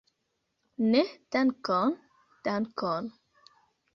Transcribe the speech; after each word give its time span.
Ne, 0.93 1.01
dankon, 1.35 1.93
dankon. 2.47 3.13